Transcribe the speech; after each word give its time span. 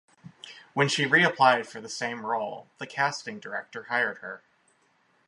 When 0.73 0.87
she 0.87 1.05
re-applied 1.05 1.67
for 1.67 1.79
the 1.79 1.87
same 1.87 2.25
role, 2.25 2.67
the 2.79 2.87
casting 2.87 3.39
director 3.39 3.83
hired 3.83 4.17
her. 4.17 4.41